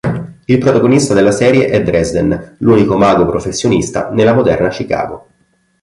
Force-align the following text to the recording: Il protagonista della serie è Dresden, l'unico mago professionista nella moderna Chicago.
Il 0.45 0.57
protagonista 0.57 1.13
della 1.13 1.29
serie 1.31 1.67
è 1.67 1.83
Dresden, 1.83 2.55
l'unico 2.61 2.97
mago 2.97 3.27
professionista 3.27 4.09
nella 4.09 4.33
moderna 4.33 4.69
Chicago. 4.69 5.27